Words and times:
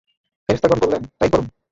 ফেরেশতাগণ 0.49 0.79
বললেন, 0.81 1.01
তাই 1.19 1.29
করুন। 1.29 1.47